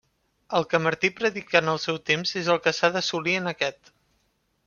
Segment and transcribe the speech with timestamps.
[0.59, 3.93] El que Martí predica en el seu temps és el que s'ha d'assolir en aquest.